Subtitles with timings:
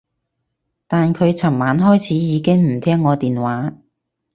[0.87, 3.73] 但佢噚晚開始已經唔聽我電話